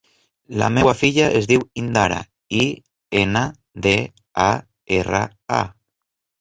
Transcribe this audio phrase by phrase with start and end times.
[0.61, 2.17] La meva filla es diu Indara:
[2.63, 2.65] i,
[3.23, 3.45] ena,
[3.89, 3.95] de,
[4.49, 4.51] a,
[5.01, 5.25] erra,
[5.63, 5.65] a.